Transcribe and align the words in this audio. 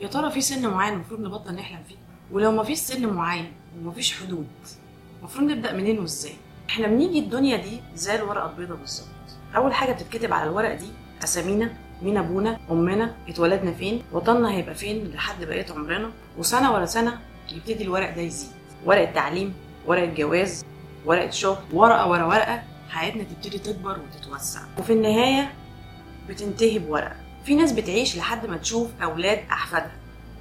يا 0.00 0.08
ترى 0.08 0.30
في 0.30 0.40
سن 0.40 0.68
معين 0.70 0.94
المفروض 0.94 1.20
نبطل 1.20 1.54
نحلم 1.54 1.82
فيه؟ 1.88 1.96
ولو 2.32 2.52
ما 2.52 2.62
فيش 2.62 2.78
سن 2.78 3.06
معين 3.06 3.52
وما 3.78 3.92
فيش 3.92 4.20
حدود 4.20 4.46
المفروض 5.18 5.50
نبدأ 5.50 5.72
منين 5.72 5.98
وإزاي؟ 5.98 6.32
إحنا 6.70 6.86
بنيجي 6.86 7.18
الدنيا 7.18 7.56
دي 7.56 7.80
زي 7.94 8.14
الورقة 8.14 8.50
البيضاء 8.50 8.76
بالظبط. 8.76 9.06
أول 9.56 9.74
حاجة 9.74 9.92
بتتكتب 9.92 10.32
على 10.32 10.50
الورق 10.50 10.74
دي 10.74 10.86
أسامينا 11.24 11.72
مين 12.02 12.16
أبونا 12.16 12.58
أمنا 12.70 13.14
اتولدنا 13.28 13.72
فين 13.72 14.02
وطننا 14.12 14.52
هيبقى 14.52 14.74
فين 14.74 15.06
لحد 15.14 15.44
بقية 15.44 15.66
عمرنا 15.70 16.10
وسنة 16.38 16.72
ورا 16.72 16.86
سنة 16.86 17.18
يبتدي 17.52 17.84
الورق 17.84 18.14
ده 18.16 18.22
يزيد. 18.22 18.50
ورقة 18.84 19.12
تعليم 19.12 19.54
ورقة 19.86 20.14
جواز 20.14 20.64
ورقة 21.06 21.30
شغل 21.30 21.58
ورقة 21.72 22.08
ورا 22.08 22.24
ورقة 22.24 22.62
حياتنا 22.88 23.22
تبتدي 23.22 23.58
تكبر 23.58 23.98
وتتوسع. 24.00 24.60
وفي 24.78 24.92
النهاية 24.92 25.52
بتنتهي 26.28 26.78
بورقة. 26.78 27.16
في 27.44 27.54
ناس 27.54 27.72
بتعيش 27.72 28.16
لحد 28.16 28.46
ما 28.46 28.56
تشوف 28.56 28.88
أولاد 29.02 29.38
أحفادها 29.50 29.92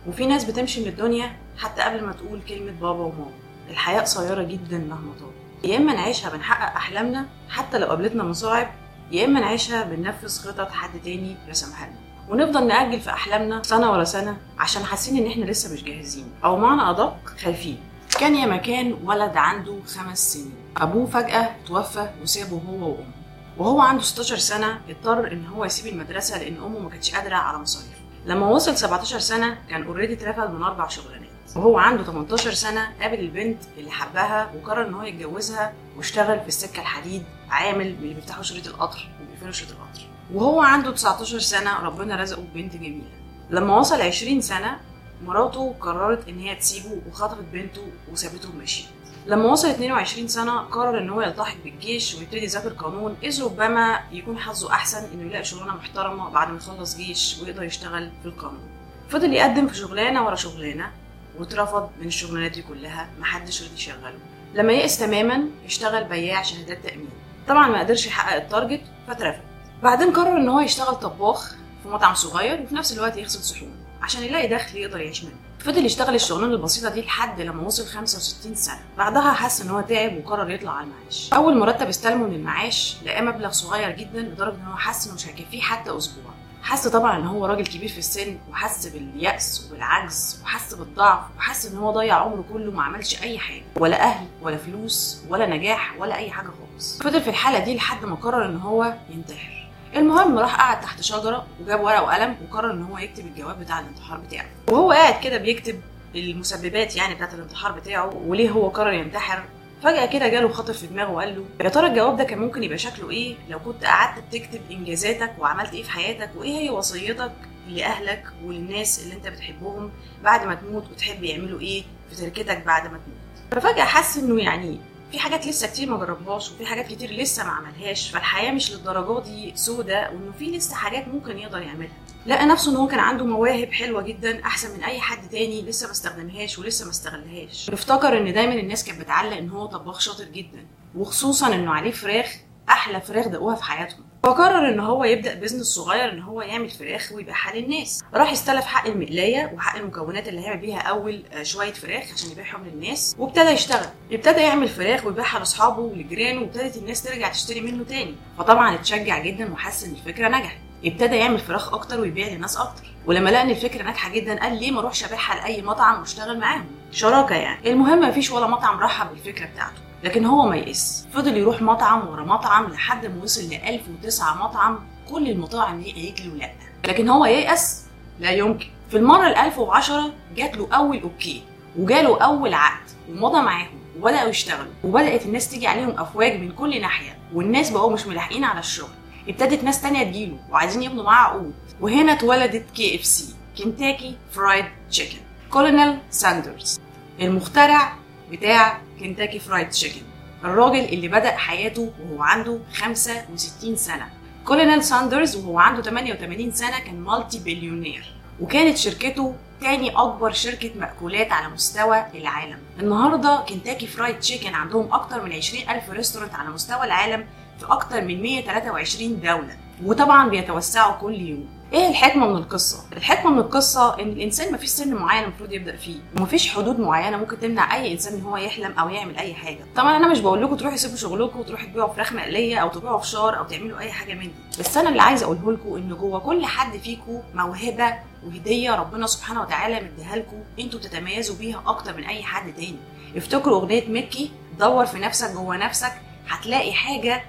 وفي 0.07 0.25
ناس 0.25 0.43
بتمشي 0.43 0.81
من 0.81 0.87
الدنيا 0.87 1.31
حتى 1.57 1.81
قبل 1.81 2.05
ما 2.05 2.11
تقول 2.13 2.41
كلمة 2.49 2.71
بابا 2.71 3.03
وماما. 3.03 3.31
الحياة 3.69 4.01
قصيرة 4.01 4.43
جدا 4.43 4.77
مهما 4.77 5.13
طال. 5.19 5.69
يا 5.71 5.77
إما 5.77 5.93
نعيشها 5.93 6.29
بنحقق 6.29 6.75
أحلامنا 6.75 7.25
حتى 7.49 7.77
لو 7.77 7.87
قابلتنا 7.87 8.23
مصاعب 8.23 8.67
يا 9.11 9.25
إما 9.25 9.39
نعيشها 9.39 9.83
بننفذ 9.83 10.39
خطط 10.39 10.71
حد 10.71 10.89
تاني 11.03 11.35
رسمها 11.49 11.87
لنا. 11.87 11.99
ونفضل 12.29 12.67
نأجل 12.67 12.99
في 12.99 13.09
أحلامنا 13.09 13.63
سنة 13.63 13.91
ورا 13.91 14.03
سنة 14.03 14.37
عشان 14.59 14.83
حاسين 14.83 15.17
إن 15.17 15.31
إحنا 15.31 15.45
لسه 15.45 15.73
مش 15.73 15.83
جاهزين 15.83 16.25
أو 16.43 16.57
معنى 16.57 16.89
أدق 16.89 17.17
خايفين. 17.43 17.79
كان 18.19 18.35
يا 18.35 18.45
مكان 18.45 18.93
ولد 19.03 19.37
عنده 19.37 19.79
خمس 19.87 20.33
سنين. 20.33 20.53
أبوه 20.77 21.05
فجأة 21.05 21.49
توفى 21.67 22.09
وسابه 22.23 22.61
هو 22.69 22.89
وأمه. 22.89 23.18
وهو 23.59 23.81
عنده 23.81 24.03
16 24.03 24.37
سنة 24.37 24.81
اضطر 24.89 25.31
إن 25.31 25.45
هو 25.47 25.65
يسيب 25.65 25.93
المدرسة 25.93 26.37
لأن 26.37 26.57
أمه 26.57 26.79
ما 26.79 26.89
كانتش 26.89 27.15
قادرة 27.15 27.35
على 27.35 27.57
مصاريفه 27.57 27.99
لما 28.25 28.47
وصل 28.49 28.77
17 28.77 29.19
سنة 29.19 29.57
كان 29.69 29.83
اوريدي 29.83 30.13
اترفد 30.13 30.49
من 30.49 30.63
أربع 30.63 30.87
شغلانات. 30.87 31.29
وهو 31.55 31.77
عنده 31.77 32.03
18 32.03 32.53
سنة 32.53 32.93
قابل 33.01 33.19
البنت 33.19 33.63
اللي 33.77 33.91
حبها 33.91 34.51
وقرر 34.55 34.87
إن 34.87 34.93
هو 34.93 35.03
يتجوزها 35.03 35.73
واشتغل 35.97 36.39
في 36.39 36.47
السكة 36.47 36.79
الحديد 36.79 37.23
عامل 37.49 37.87
اللي 37.87 38.13
بيفتحوا 38.13 38.43
شريط 38.43 38.67
القطر 38.67 39.09
وبيقفلوا 39.21 39.51
شريط 39.51 39.71
القطر. 39.71 40.01
وهو 40.33 40.61
عنده 40.61 40.91
19 40.91 41.39
سنة 41.39 41.79
ربنا 41.79 42.15
رزقه 42.15 42.41
ببنت 42.41 42.75
جميلة. 42.75 43.09
لما 43.49 43.77
وصل 43.77 44.01
20 44.01 44.41
سنة 44.41 44.79
مراته 45.25 45.75
قررت 45.81 46.27
إن 46.27 46.39
هي 46.39 46.55
تسيبه 46.55 47.01
وخطفت 47.09 47.43
بنته 47.53 47.81
وسابته 48.11 48.49
ومشيت. 48.49 48.85
لما 49.29 49.51
وصل 49.51 49.67
22 49.69 50.27
سنة 50.27 50.59
قرر 50.59 50.99
إن 50.99 51.09
هو 51.09 51.21
يلتحق 51.21 51.55
بالجيش 51.63 52.15
ويبتدي 52.15 52.43
يذاكر 52.43 52.69
قانون 52.69 53.17
إذ 53.23 53.43
ربما 53.43 53.99
يكون 54.11 54.37
حظه 54.39 54.71
أحسن 54.71 55.03
إنه 55.13 55.29
يلاقي 55.29 55.43
شغلانة 55.43 55.75
محترمة 55.75 56.29
بعد 56.29 56.49
ما 56.49 56.57
يخلص 56.57 56.97
جيش 56.97 57.37
ويقدر 57.41 57.63
يشتغل 57.63 58.11
في 58.21 58.27
القانون. 58.27 58.69
فضل 59.09 59.33
يقدم 59.33 59.67
في 59.67 59.75
شغلانة 59.75 60.25
ورا 60.25 60.35
شغلانة 60.35 60.91
واترفض 61.39 61.89
من 62.01 62.07
الشغلانات 62.07 62.51
دي 62.51 62.61
كلها 62.61 63.09
محدش 63.19 63.63
رضي 63.63 63.73
يشغله. 63.73 64.19
لما 64.53 64.73
يئس 64.73 64.99
تماما 64.99 65.49
اشتغل 65.65 66.03
بياع 66.03 66.41
شهادات 66.41 66.83
تأمين. 66.83 67.09
طبعا 67.47 67.67
ما 67.67 67.79
قدرش 67.79 68.07
يحقق 68.07 68.35
التارجت 68.35 68.81
فاترفد 69.07 69.41
بعدين 69.83 70.13
قرر 70.13 70.37
إن 70.37 70.49
هو 70.49 70.59
يشتغل 70.59 70.95
طباخ 70.95 71.55
في 71.83 71.89
مطعم 71.89 72.13
صغير 72.15 72.61
وفي 72.61 72.75
نفس 72.75 72.93
الوقت 72.93 73.17
يغسل 73.17 73.39
صحون. 73.39 73.71
عشان 74.01 74.23
يلاقي 74.23 74.47
دخل 74.47 74.77
يقدر 74.77 74.99
يعيش 74.99 75.23
منه. 75.23 75.35
فضل 75.59 75.85
يشتغل 75.85 76.15
الشغلانة 76.15 76.53
البسيطة 76.53 76.89
دي 76.89 77.01
لحد 77.01 77.41
لما 77.41 77.63
وصل 77.63 77.85
65 77.85 78.55
سنة. 78.55 78.79
بعدها 78.97 79.31
حس 79.33 79.61
إن 79.61 79.69
هو 79.69 79.81
تعب 79.81 80.17
وقرر 80.17 80.49
يطلع 80.49 80.71
على 80.71 80.87
المعاش. 80.87 81.29
أول 81.33 81.57
مرتب 81.57 81.87
استلمه 81.87 82.27
من 82.27 82.35
المعاش 82.35 82.97
لقاه 83.05 83.21
مبلغ 83.21 83.51
صغير 83.51 83.91
جدا 83.91 84.19
لدرجة 84.21 84.55
إن 84.55 84.65
هو 84.65 84.77
حس 84.77 85.05
إنه 85.05 85.15
مش 85.15 85.27
هيكفيه 85.27 85.61
حتى 85.61 85.97
أسبوع. 85.97 86.31
حس 86.63 86.87
طبعا 86.87 87.17
إن 87.17 87.25
هو 87.27 87.45
راجل 87.45 87.67
كبير 87.67 87.89
في 87.89 87.97
السن 87.97 88.37
وحس 88.51 88.87
باليأس 88.87 89.67
وبالعجز 89.67 90.41
وحس 90.43 90.73
بالضعف 90.73 91.19
وحس 91.37 91.65
إن 91.65 91.77
هو 91.77 91.91
ضيع 91.91 92.15
عمره 92.15 92.43
كله 92.53 92.71
ما 92.71 92.83
عملش 92.83 93.21
أي 93.21 93.39
حاجة. 93.39 93.63
ولا 93.75 94.03
أهل 94.03 94.27
ولا 94.41 94.57
فلوس 94.57 95.21
ولا 95.29 95.45
نجاح 95.45 95.95
ولا 95.99 96.15
أي 96.15 96.31
حاجة 96.31 96.47
خالص. 96.47 96.99
فضل 97.03 97.21
في 97.21 97.29
الحالة 97.29 97.59
دي 97.59 97.75
لحد 97.75 98.05
ما 98.05 98.15
قرر 98.15 98.45
إن 98.45 98.57
هو 98.57 98.93
ينتحر. 99.09 99.58
المهم 99.95 100.39
راح 100.39 100.55
قعد 100.61 100.81
تحت 100.81 101.01
شجرة 101.01 101.47
وجاب 101.61 101.81
ورقة 101.81 102.03
وقلم 102.03 102.35
وقرر 102.43 102.71
إن 102.71 102.83
هو 102.83 102.97
يكتب 102.97 103.25
الجواب 103.25 103.59
بتاع 103.59 103.79
الانتحار 103.79 104.17
بتاعه. 104.19 104.45
وهو 104.67 104.91
قاعد 104.91 105.23
كده 105.23 105.37
بيكتب 105.37 105.81
المسببات 106.15 106.95
يعني 106.95 107.15
بتاعت 107.15 107.33
الانتحار 107.33 107.71
بتاعه 107.71 108.15
وليه 108.25 108.49
هو 108.49 108.67
قرر 108.69 108.93
ينتحر. 108.93 109.43
فجأة 109.83 110.05
كده 110.05 110.27
جاله 110.27 110.49
خاطر 110.49 110.73
في 110.73 110.87
دماغه 110.87 111.11
وقال 111.11 111.35
له 111.35 111.45
يا 111.65 111.69
ترى 111.69 111.87
الجواب 111.87 112.17
ده 112.17 112.23
كان 112.23 112.39
ممكن 112.39 112.63
يبقى 112.63 112.77
شكله 112.77 113.09
إيه 113.09 113.35
لو 113.49 113.59
كنت 113.59 113.83
قعدت 113.85 114.23
تكتب 114.31 114.61
إنجازاتك 114.71 115.31
وعملت 115.39 115.73
إيه 115.73 115.83
في 115.83 115.91
حياتك؟ 115.91 116.29
وإيه 116.35 116.57
هي 116.59 116.69
وصيتك 116.69 117.31
لأهلك 117.67 118.23
وللناس 118.43 119.03
اللي 119.03 119.13
أنت 119.15 119.27
بتحبهم 119.27 119.91
بعد 120.23 120.45
ما 120.47 120.55
تموت 120.55 120.91
وتحب 120.91 121.23
يعملوا 121.23 121.59
إيه 121.59 121.83
في 122.09 122.15
تركتك 122.15 122.63
بعد 122.65 122.83
ما 122.83 122.97
تموت؟ 122.97 123.61
ففجأة 123.63 123.83
حس 123.83 124.17
إنه 124.17 124.41
يعني 124.43 124.79
في 125.11 125.19
حاجات 125.19 125.47
لسه 125.47 125.67
كتير 125.67 125.89
ما 125.89 125.97
جربهاش 125.97 126.51
وفي 126.51 126.65
حاجات 126.65 126.87
كتير 126.87 127.11
لسه 127.11 127.43
ما 127.43 127.49
عملهاش 127.49 128.09
فالحياة 128.09 128.51
مش 128.51 128.71
للدرجة 128.71 129.23
دي 129.23 129.51
سودة 129.55 130.09
وإنه 130.11 130.31
في 130.39 130.45
لسه 130.51 130.75
حاجات 130.75 131.07
ممكن 131.07 131.37
يقدر 131.37 131.61
يعملها. 131.61 131.93
لقى 132.25 132.45
نفسه 132.45 132.71
إن 132.71 132.75
هو 132.77 132.87
كان 132.87 132.99
عنده 132.99 133.25
مواهب 133.25 133.71
حلوة 133.71 134.01
جدا 134.01 134.43
أحسن 134.45 134.77
من 134.77 134.83
أي 134.83 134.99
حد 134.99 135.29
تاني 135.29 135.61
لسه 135.61 135.85
ما 135.85 135.91
استخدمهاش 135.91 136.59
ولسه 136.59 136.85
ما 136.85 136.91
استغلهاش. 136.91 137.69
افتكر 137.69 138.17
إن 138.17 138.33
دايما 138.33 138.53
الناس 138.53 138.83
كانت 138.83 139.01
بتعلق 139.01 139.37
إن 139.37 139.49
هو 139.49 139.65
طباخ 139.65 139.99
شاطر 139.99 140.23
جدا 140.23 140.65
وخصوصا 140.95 141.55
إنه 141.55 141.71
عليه 141.71 141.91
فراخ 141.91 142.35
أحلى 142.69 143.01
فراخ 143.01 143.27
دقوها 143.27 143.55
في 143.55 143.63
حياتهم. 143.63 144.03
فقرر 144.23 144.69
إن 144.69 144.79
هو 144.79 145.03
يبدأ 145.03 145.33
بزنس 145.33 145.65
صغير 145.65 146.11
إن 146.11 146.21
هو 146.21 146.41
يعمل 146.41 146.69
فراخ 146.69 147.11
ويبيعها 147.11 147.55
للناس 147.55 148.03
راح 148.13 148.31
استلف 148.31 148.65
حق 148.65 148.87
المقلاية 148.87 149.51
وحق 149.55 149.77
المكونات 149.77 150.27
اللي 150.27 150.41
هيعمل 150.41 150.59
بيها 150.59 150.79
أول 150.79 151.23
شوية 151.41 151.73
فراخ 151.73 152.03
عشان 152.13 152.31
يبيعهم 152.31 152.65
للناس. 152.65 153.15
وابتدى 153.19 153.49
يشتغل. 153.49 153.89
ابتدى 154.11 154.41
يعمل 154.41 154.67
فراخ 154.67 155.05
ويبيعها 155.05 155.39
لأصحابه 155.39 155.79
ولجيرانه 155.79 156.41
وابتدت 156.41 156.77
الناس 156.77 157.03
ترجع 157.03 157.29
تشتري 157.29 157.61
منه 157.61 157.83
تاني. 157.83 158.15
فطبعا 158.37 158.75
اتشجع 158.75 159.19
جدا 159.19 159.53
وحس 159.53 159.83
إن 159.83 159.91
الفكرة 159.91 160.27
نجحت. 160.27 160.57
ابتدى 160.85 161.15
يعمل 161.15 161.39
فراخ 161.39 161.73
أكتر 161.73 161.99
ويبيع 161.99 162.27
للناس 162.27 162.57
أكتر. 162.57 162.83
ولما 163.05 163.29
لقى 163.29 163.41
إن 163.41 163.49
الفكرة 163.49 163.83
ناجحة 163.83 164.09
جدا 164.09 164.39
قال 164.39 164.59
ليه 164.59 164.71
ما 164.71 164.79
أروحش 164.79 165.03
أبيعها 165.03 165.35
لأي 165.35 165.61
مطعم 165.61 165.99
وأشتغل 165.99 166.39
معاهم؟ 166.39 166.65
شراكة 166.91 167.35
يعني. 167.35 167.71
المهم 167.71 168.09
مفيش 168.09 168.31
ولا 168.31 168.47
مطعم 168.47 168.79
رحب 168.79 169.09
بالفكرة 169.09 169.45
بتاعته. 169.45 169.88
لكن 170.03 170.25
هو 170.25 170.47
ما 170.47 170.55
يئس 170.55 171.07
فضل 171.13 171.37
يروح 171.37 171.61
مطعم 171.61 172.07
ورا 172.07 172.23
مطعم 172.23 172.65
لحد 172.65 173.05
ما 173.05 173.23
وصل 173.23 173.41
ل 173.41 173.53
1009 173.53 174.35
مطعم 174.43 174.79
كل 175.09 175.29
المطاعم 175.29 175.83
قالت 175.83 176.21
له 176.21 176.33
لأ. 176.35 176.51
لكن 176.85 177.09
هو 177.09 177.25
ييأس 177.25 177.85
لا 178.19 178.31
يمكن. 178.31 178.67
في 178.89 178.97
المرة 178.97 179.27
ال 179.27 179.35
1010 179.35 180.11
جات 180.35 180.57
له 180.57 180.67
أول 180.73 181.01
okay 181.01 181.43
وجاله 181.79 182.21
أول 182.23 182.53
عقد 182.53 182.89
ومضى 183.09 183.41
معاهم 183.41 183.79
وبدأوا 183.99 184.29
يشتغلوا 184.29 184.73
وبدأت 184.83 185.25
الناس 185.25 185.49
تيجي 185.49 185.67
عليهم 185.67 185.99
أفواج 185.99 186.39
من 186.39 186.51
كل 186.51 186.81
ناحية 186.81 187.17
والناس 187.33 187.69
بقوا 187.69 187.91
مش 187.93 188.07
ملاحقين 188.07 188.43
على 188.43 188.59
الشغل. 188.59 188.89
ابتدت 189.27 189.63
ناس 189.63 189.81
تانية 189.81 190.03
تجيله 190.03 190.37
وعايزين 190.51 190.83
يبنوا 190.83 191.03
معاه 191.03 191.29
عقود. 191.29 191.53
وهنا 191.81 192.13
اتولدت 192.13 192.65
KFC 192.75 193.33
كنتاكي 193.63 194.15
فرايد 194.31 194.65
تشيكن 194.89 195.17
كولونيل 195.49 195.97
ساندرز 196.09 196.79
المخترع 197.21 197.93
بتاع 198.31 198.81
كنتاكي 198.99 199.39
فرايد 199.39 199.69
تشيكن 199.69 200.01
الراجل 200.43 200.79
اللي 200.79 201.07
بدأ 201.07 201.37
حياته 201.37 201.91
وهو 202.01 202.23
عنده 202.23 202.59
65 202.73 203.75
سنة. 203.75 204.09
كولونيل 204.45 204.83
ساندرز 204.83 205.35
وهو 205.35 205.59
عنده 205.59 205.81
88 205.81 206.51
سنة 206.51 206.79
كان 206.79 206.99
multi 206.99 207.39
billionaire 207.39 208.13
وكانت 208.39 208.77
شركته 208.77 209.35
تاني 209.61 209.89
أكبر 209.89 210.31
شركة 210.31 210.71
مأكولات 210.75 211.31
على 211.31 211.53
مستوى 211.53 212.05
العالم. 212.15 212.57
النهاردة 212.79 213.45
كنتاكي 213.49 213.87
فرايد 213.87 214.19
تشيكن 214.19 214.53
عندهم 214.53 214.93
أكتر 214.93 215.23
من 215.23 215.33
20 215.33 215.69
ألف 215.69 215.89
restaurant 215.89 216.35
على 216.35 216.49
مستوى 216.49 216.85
العالم 216.85 217.25
في 217.59 217.65
أكتر 217.65 218.01
من 218.01 218.21
123 218.21 219.21
دولة. 219.21 219.57
وطبعا 219.85 220.29
بيتوسعوا 220.29 220.93
كل 220.93 221.21
يوم. 221.21 221.58
إيه 221.73 221.89
الحكمة 221.89 222.27
من 222.27 222.35
القصة؟ 222.35 222.83
الحكمة 222.93 223.31
من 223.31 223.39
القصة 223.39 223.99
إن 223.99 224.09
الإنسان 224.09 224.53
مفيش 224.53 224.69
سن 224.69 224.93
معين 224.93 225.23
المفروض 225.23 225.51
يبدأ 225.53 225.75
فيه. 225.75 225.95
ومفيش 226.17 226.49
حدود 226.49 226.79
معينة 226.79 227.17
ممكن 227.17 227.39
تمنع 227.39 227.75
أي 227.75 227.91
إنسان 227.93 228.13
إن 228.13 228.21
هو 228.21 228.37
يحلم 228.37 228.71
أو 228.79 228.89
يعمل 228.89 229.17
أي 229.17 229.33
حاجة. 229.33 229.59
طبعا 229.75 229.97
أنا 229.97 230.07
مش 230.07 230.19
بقول 230.19 230.43
لكم 230.43 230.55
تروحوا 230.55 230.77
تسيبوا 230.77 230.95
شغلكم 230.97 231.39
وتروحوا 231.39 231.67
تبيعوا 231.67 231.93
فراخ 231.93 232.13
مقلية 232.13 232.57
أو 232.57 232.69
تبيعوا 232.69 232.99
فشار 232.99 233.37
أو 233.37 233.43
تعملوا 233.43 233.79
أي 233.79 233.91
حاجة 233.91 234.13
من 234.13 234.19
دي 234.19 234.59
بس 234.59 234.77
أنا 234.77 234.89
اللي 234.89 235.01
عايزه 235.01 235.25
أقوله 235.25 235.51
لكم 235.51 235.75
إن 235.75 235.89
جوه 235.89 236.19
كل 236.19 236.45
حد 236.45 236.77
فيكم 236.77 237.21
موهبة 237.33 237.93
وهدية 238.25 238.75
ربنا 238.75 239.07
سبحانه 239.07 239.41
وتعالى 239.41 239.75
مديها 239.79 240.15
لكم. 240.15 240.37
أنتوا 240.59 240.79
تتميزوا 240.79 241.35
بيها 241.35 241.63
أكتر 241.67 241.97
من 241.97 242.03
أي 242.03 242.23
حد 242.23 242.53
تاني. 242.53 242.77
افتكروا 243.17 243.59
أغنية 243.61 243.87
مكي 243.89 244.31
دور 244.59 244.85
في 244.85 244.99
نفسك 244.99 245.31
جوه 245.31 245.57
نفسك 245.57 245.93
هتلاقي 246.29 246.73
حاجة 246.73 247.23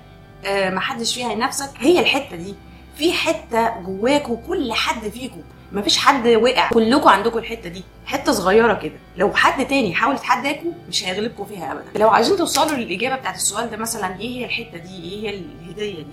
آه 0.44 0.70
محدش 0.70 1.14
فيها 1.14 1.34
نفسك. 1.34 1.70
هي 1.78 2.00
الحتة 2.00 2.36
دي. 2.36 2.54
في 3.00 3.12
حتة 3.12 3.80
جواكوا 3.80 4.36
كل 4.48 4.72
حد 4.72 5.08
فيكم 5.08 5.42
مفيش 5.72 5.98
حد 5.98 6.28
وقع. 6.28 6.68
كلكم 6.68 7.08
عندكم 7.08 7.38
الحتة 7.38 7.68
دي. 7.68 7.84
حتة 8.06 8.32
صغيرة 8.32 8.74
كده. 8.74 8.92
لو 9.16 9.32
حد 9.34 9.66
تاني 9.66 9.94
حاول 9.94 10.14
يتحداكوا 10.14 10.72
مش 10.88 11.04
هيغلبكم 11.04 11.44
فيها 11.44 11.72
ابدا. 11.72 11.98
لو 11.98 12.08
عايزين 12.08 12.36
توصلوا 12.36 12.76
للإجابة 12.76 13.16
بتاعت 13.16 13.36
السؤال 13.36 13.70
ده 13.70 13.76
مثلا 13.76 14.20
إيه 14.20 14.28
هي 14.38 14.44
الحتة 14.44 14.78
دي؟ 14.78 15.02
إيه 15.02 15.20
هي 15.22 15.30
الهدية 15.64 16.02
دي؟ 16.02 16.06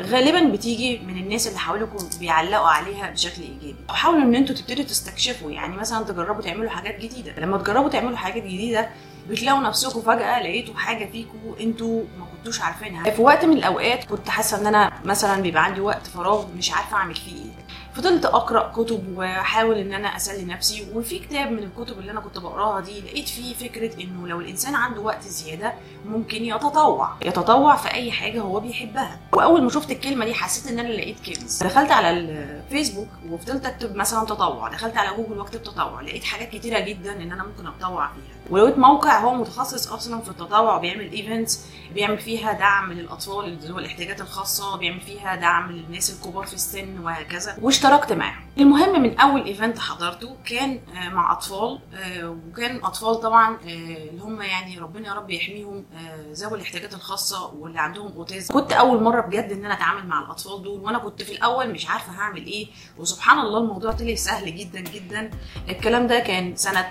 غالبا 0.00 0.52
بتيجي 0.52 0.98
من 0.98 1.16
الناس 1.16 1.46
اللي 1.46 1.58
حواليكم 1.58 2.08
بيعلقوا 2.20 2.66
عليها 2.68 3.10
بشكل 3.10 3.42
إيجابي. 3.42 3.76
حاولوا 3.88 4.22
إن 4.22 4.34
أنتوا 4.34 4.54
تبتدوا 4.56 4.84
تستكشفوا 4.84 5.50
يعني 5.50 5.76
مثلا 5.76 6.04
تجربوا 6.04 6.42
تعملوا 6.42 6.70
حاجات 6.70 7.00
جديدة. 7.00 7.32
لما 7.38 7.58
تجربوا 7.58 7.88
تعملوا 7.88 8.16
حاجات 8.16 8.42
جديدة 8.42 8.88
بتلاقوا 9.28 9.60
نفسكم 9.62 10.02
فجأة 10.02 10.42
لقيتوا 10.42 10.74
حاجة 10.74 11.10
فيكم 11.12 11.38
أنتوا 11.60 12.02
ما 12.18 12.24
كنتوش 12.36 12.60
عارفينها. 12.60 13.10
في 13.10 13.22
وقت 13.22 13.44
من 13.44 13.52
الأوقات 13.56 14.04
كنت 14.04 14.28
حاسة 14.28 14.60
إن 14.60 14.66
أنا 14.66 14.92
مثلا 15.04 15.42
بيبقى 15.42 15.64
عندي 15.64 15.80
وقت 15.80 16.06
فراغ 16.06 16.46
مش 16.56 16.72
عارفة 16.72 16.96
أعمل 16.96 17.14
فيه 17.14 17.32
إيه. 17.36 17.50
فضلت 17.94 18.24
أقرأ 18.24 18.72
كتب 18.72 19.18
وأحاول 19.18 19.78
إن 19.78 19.92
أنا 19.92 20.16
أسلي 20.16 20.44
نفسي 20.44 20.86
وفي 20.94 21.18
كتاب 21.18 21.52
من 21.52 21.58
الكتب 21.58 21.98
اللي 21.98 22.10
أنا 22.10 22.20
كنت 22.20 22.38
بقراها 22.38 22.80
دي 22.80 23.00
لقيت 23.00 23.28
فيه 23.28 23.54
فكرة 23.54 24.02
إنه 24.02 24.28
لو 24.28 24.40
الإنسان 24.40 24.74
عنده 24.74 25.00
وقت 25.00 25.22
زيادة 25.22 25.72
ممكن 26.06 26.44
يتطوع. 26.44 27.08
يتطوع 27.24 27.76
في 27.76 27.94
أي 27.94 28.12
حاجة 28.12 28.40
هو 28.40 28.60
بيحبها. 28.60 29.20
وأول 29.32 29.62
ما 29.62 29.70
شفت 29.70 29.90
الكلمة 29.90 30.24
دي 30.24 30.34
حسيت 30.34 30.72
إن 30.72 30.78
أنا 30.78 30.88
لقيت 30.88 31.16
كنز. 31.26 31.62
دخلت 31.62 31.90
على 31.90 32.10
الفيسبوك 32.10 33.08
وفضلت 33.30 33.66
أكتب 33.66 33.96
مثلا 33.96 34.24
تطوع. 34.24 34.68
دخلت 34.68 34.96
على 34.96 35.16
جوجل 35.16 35.38
وأكتب 35.38 35.62
تطوع. 35.62 36.00
لقيت 36.00 36.24
حاجات 36.24 36.48
كتيرة 36.50 36.80
جدا 36.80 37.12
إن 37.12 37.32
أنا 37.32 37.44
ممكن 37.44 37.66
أتطوع 37.66 38.08
فيها. 38.08 38.41
ولقيت 38.50 38.78
موقع 38.78 39.20
هو 39.20 39.34
متخصص 39.34 39.92
أصلا 39.92 40.20
في 40.20 40.28
التطوع 40.28 40.76
وبيعمل 40.76 41.12
events 41.12 41.66
بيعمل 41.94 42.18
فيها 42.18 42.52
دعم 42.52 42.92
للأطفال 42.92 43.58
ذوي 43.58 43.80
الاحتياجات 43.80 44.20
الخاصة 44.20 44.76
بيعمل 44.76 45.00
فيها 45.00 45.36
دعم 45.36 45.72
للناس 45.72 46.10
الكبار 46.10 46.46
في 46.46 46.54
السن 46.54 46.98
وهكذا. 46.98 47.56
واشتركت 47.62 48.12
معاهم. 48.12 48.42
المهم 48.58 49.02
من 49.02 49.18
أول 49.20 49.44
event 49.44 49.78
حضرته 49.78 50.36
كان 50.44 50.80
مع 51.12 51.32
أطفال 51.32 51.78
وكان 52.24 52.84
أطفال 52.84 53.20
طبعا 53.20 53.58
اللي 53.66 54.22
هم 54.22 54.42
يعني 54.42 54.78
ربنا 54.78 55.08
يا 55.08 55.14
رب 55.14 55.30
يحميهم 55.30 55.84
ذوي 56.32 56.54
الاحتياجات 56.58 56.94
الخاصة 56.94 57.54
واللي 57.54 57.80
عندهم 57.80 58.12
اوتيزم 58.12 58.54
كنت 58.54 58.72
أول 58.72 59.02
مرة 59.02 59.20
بجد 59.20 59.52
إن 59.52 59.64
أنا 59.64 59.74
أتعامل 59.74 60.06
مع 60.06 60.20
الأطفال 60.22 60.62
دول 60.62 60.80
وأنا 60.80 60.98
كنت 60.98 61.22
في 61.22 61.32
الأول 61.32 61.70
مش 61.70 61.90
عارفة 61.90 62.12
هعمل 62.12 62.46
إيه. 62.46 62.66
وسبحان 62.98 63.38
الله 63.38 63.58
الموضوع 63.58 63.92
طلع 63.92 64.14
سهل 64.14 64.56
جدا 64.56 64.80
جدا. 64.80 65.30
الكلام 65.68 66.06
ده 66.06 66.18
كان 66.20 66.56
سنة 66.56 66.90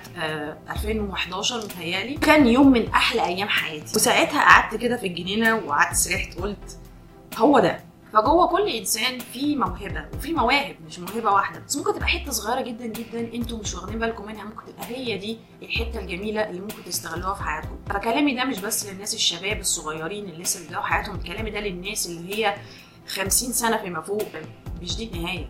2011 0.69 1.57
متهيألي. 1.57 2.17
كان 2.17 2.47
يوم 2.47 2.71
من 2.71 2.89
أحلى 2.89 3.25
أيام 3.25 3.47
حياتي. 3.47 3.95
وساعتها 3.95 4.41
قعدت 4.41 4.75
كده 4.75 4.97
في 4.97 5.07
الجنينة 5.07 5.55
وقعدت 5.55 5.95
سرحت 5.95 6.33
قلت 6.39 6.77
هو 7.37 7.59
ده. 7.59 7.90
فجوه 8.13 8.47
كل 8.47 8.67
انسان 8.69 9.19
في 9.19 9.55
موهبة 9.55 10.05
وفي 10.13 10.33
مواهب 10.33 10.75
مش 10.87 10.99
موهبة 10.99 11.31
واحدة. 11.31 11.59
بس 11.67 11.77
ممكن 11.77 11.93
تبقى 11.93 12.07
حتة 12.07 12.31
صغيرة 12.31 12.61
جدا 12.61 12.85
جدا 12.85 13.33
أنتوا 13.33 13.57
مش 13.59 13.73
واخدين 13.75 13.99
بالكم 13.99 14.25
منها 14.27 14.43
ممكن 14.43 14.65
تبقى 14.65 14.85
هي 14.85 15.17
دي 15.17 15.37
الحتة 15.61 15.99
الجميلة 15.99 16.49
اللي 16.49 16.61
ممكن 16.61 16.83
تستغلوها 16.85 17.33
في 17.33 17.43
حياتكم. 17.43 17.77
فكلامي 17.89 18.35
ده 18.35 18.43
مش 18.45 18.59
بس 18.59 18.85
للناس 18.89 19.13
الشباب 19.13 19.59
الصغيرين 19.59 20.25
اللي 20.29 20.43
لسه 20.43 20.59
بيبدأوا 20.61 20.83
حياتهم 20.83 21.19
كلامي 21.19 21.51
ده 21.51 21.59
للناس 21.59 22.07
اللي 22.07 22.35
هي 22.45 22.55
50 23.07 23.51
سنة 23.53 23.77
فيما 23.77 24.01
فوق 24.01 24.23
مش 24.81 24.97
دي 24.97 25.03
النهاية. 25.13 25.49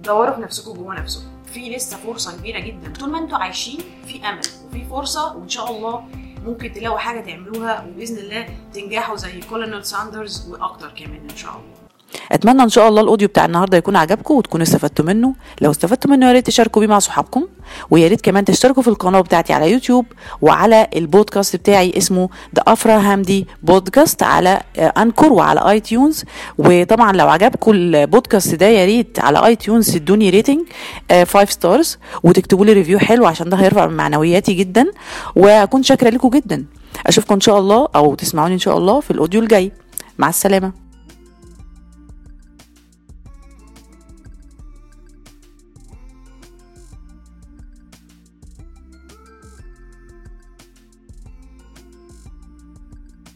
دوروا 0.00 0.34
في 0.34 0.40
نفسكم 0.40 0.72
جوه 0.72 0.94
نفسكم. 1.00 1.24
في 1.52 1.70
لسه 1.70 1.96
فرصة 1.96 2.36
كبيرة 2.38 2.58
جدا. 2.60 2.92
طول 2.92 3.10
ما 3.10 3.18
أنتوا 3.18 3.38
عايشين 3.38 3.78
في 4.06 4.28
أمل 4.28 4.40
وفي 4.68 4.84
فرصة 4.84 5.36
وإن 5.36 5.48
شاء 5.48 5.70
الله 5.76 6.04
ممكن 6.44 6.72
تلاقوا 6.72 6.98
حاجة 6.98 7.20
تعملوها 7.20 7.84
وبإذن 7.84 8.18
الله 8.18 8.48
تنجحوا 8.74 9.16
زي 9.16 9.40
كولونيل 9.40 9.84
ساندرز 9.84 10.48
وأكتر 10.50 10.88
كمان 10.96 11.28
إن 11.30 11.36
شاء 11.36 11.50
الله. 11.52 11.77
أتمنى 12.32 12.62
إن 12.62 12.68
شاء 12.68 12.88
الله 12.88 13.00
ال 13.00 13.05
audio 13.05 13.28
بتاع 13.28 13.44
النهارده 13.44 13.76
يكون 13.76 13.96
عجبكم 13.96 14.34
وتكونوا 14.34 14.66
استفدتوا 14.66 15.04
منه. 15.04 15.34
لو 15.60 15.70
استفدتوا 15.70 16.10
منه 16.10 16.26
يا 16.26 16.32
ريت 16.32 16.46
تشاركوا 16.46 16.82
بيه 16.82 16.88
مع 16.88 16.98
صحابكم 16.98 17.46
ويا 17.90 18.08
ريت 18.08 18.20
كمان 18.20 18.44
تشتركوا 18.44 18.82
في 18.82 18.88
القناة 18.88 19.20
بتاعتي 19.20 19.52
على 19.52 19.72
يوتيوب 19.72 20.06
وعلى 20.42 20.86
البودكاست 20.96 21.56
بتاعي 21.56 21.92
اسمه 21.96 22.28
The 22.56 22.62
Afra 22.66 22.92
Hamdy 22.98 23.46
Podcast 23.62 24.22
على 24.22 24.60
Anchor 24.78 25.32
وعلى 25.32 25.70
اي 25.70 25.80
تيونز 25.80 26.24
وطبعا 26.58 27.12
لو 27.12 27.28
عجبكم 27.28 27.70
البودكاست 27.70 28.54
ده 28.54 28.66
يا 28.66 28.84
ريت 28.84 29.20
على 29.20 29.46
اي 29.46 29.56
تيونز 29.56 29.90
تدوني 29.90 30.30
rating 30.30 30.60
5 31.24 31.44
stars 31.44 31.98
وتكتبوا 32.22 32.64
لي 32.66 32.72
review 32.72 32.98
حلو 32.98 33.26
عشان 33.26 33.50
ده 33.50 33.56
هيرفع 33.56 33.86
من 33.86 33.96
معنوياتي 33.96 34.52
جدا. 34.54 34.86
وأكون 35.36 35.82
شاكرة 35.82 36.10
لكم 36.10 36.28
جدا. 36.30 36.64
أشوفكم 37.06 37.34
إن 37.34 37.40
شاء 37.40 37.58
الله 37.58 37.88
أو 37.96 38.14
تسمعوني 38.14 38.54
إن 38.54 38.58
شاء 38.58 38.78
الله 38.78 39.00
في 39.00 39.10
ال 39.10 39.15
audio 39.15 39.40
الجاي. 39.40 39.72
مع 40.18 40.28
السلامة. 40.28 40.87